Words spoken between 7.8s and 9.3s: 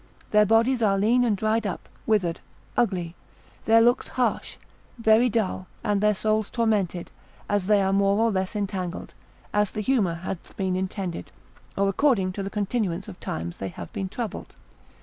are more or less entangled,